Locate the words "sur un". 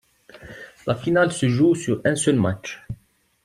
1.75-2.15